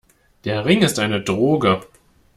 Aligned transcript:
Der 0.45 0.65
Ring 0.65 0.81
ist 0.81 0.97
eine 0.97 1.21
Droge. 1.21 1.81